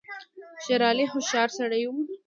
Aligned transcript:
شېر 0.63 0.81
علي 0.89 1.05
هوښیار 1.11 1.49
سړی 1.57 1.83
وو. 1.85 2.01